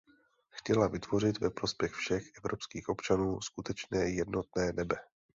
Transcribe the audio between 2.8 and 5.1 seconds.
občanů skutečné jednotné nebe.